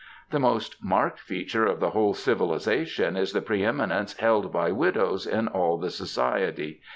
The 0.31 0.39
most 0.39 0.83
marked 0.83 1.19
feature 1.19 1.67
of 1.67 1.79
the 1.79 1.91
whole 1.91 2.15
civilisation 2.15 3.15
is 3.15 3.33
the 3.33 3.41
pre 3.43 3.63
eminence 3.63 4.17
held 4.17 4.51
by 4.51 4.71
widows 4.71 5.27
in 5.27 5.47
all 5.47 5.77
the 5.77 5.91
society. 5.91 6.81